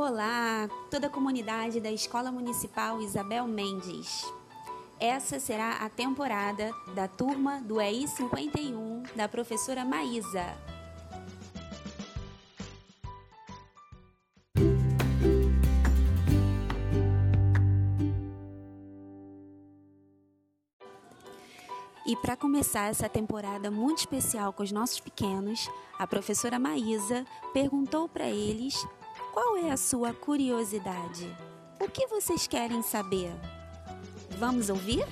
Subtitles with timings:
[0.00, 4.24] Olá, toda a comunidade da Escola Municipal Isabel Mendes.
[5.00, 10.56] Essa será a temporada da turma do EI 51 da professora Maísa.
[22.06, 25.68] E para começar essa temporada muito especial com os nossos pequenos,
[25.98, 28.86] a professora Maísa perguntou para eles
[29.32, 31.34] qual é a sua curiosidade.
[31.80, 33.30] O que vocês querem saber?
[34.38, 35.06] Vamos ouvir?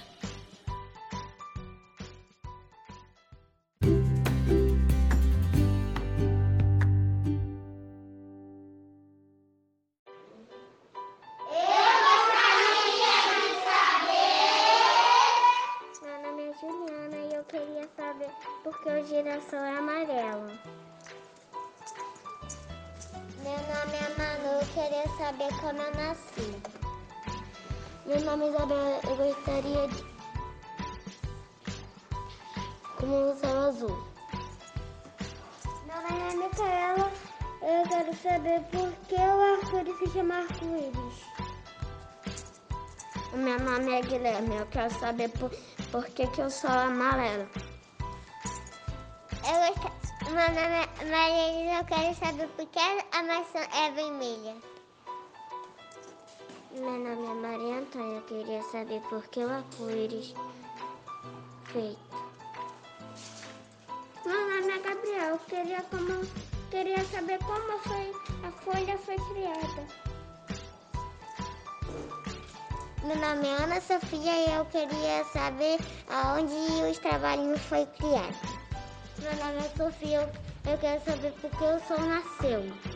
[16.38, 18.30] É Juliana e eu queria saber
[18.62, 20.50] por que o girassol é amarelo.
[24.86, 26.62] Eu queria saber como eu nasci.
[28.06, 30.04] Meu nome é Isabela, eu gostaria de.
[32.96, 34.06] Como o céu azul.
[35.86, 37.12] Meu nome é Micaela,
[37.62, 41.24] eu quero saber por que o arco-íris se chama arco-íris.
[43.32, 45.50] O meu nome é Guilherme, eu quero saber por,
[45.90, 47.48] por que, que eu sou amarelo.
[49.48, 50.06] Eu gosto...
[50.26, 54.75] Meu nome é Maria eu quero saber por que a maçã é vermelha.
[56.78, 60.34] Meu nome é Maria Antônia, eu queria saber por que o arco-íris
[61.72, 61.98] feito.
[64.26, 66.26] Meu nome é Gabriel, eu queria, como,
[66.70, 68.12] queria saber como foi,
[68.46, 69.86] a folha foi criada.
[73.04, 75.78] Meu nome é Ana Sofia e eu queria saber
[76.10, 76.54] aonde
[76.90, 78.36] os trabalhinhos foi criado.
[79.20, 80.30] Meu nome é Sofia,
[80.70, 82.95] eu quero saber por que o sol nasceu.